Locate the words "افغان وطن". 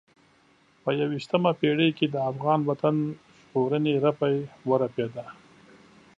2.31-2.95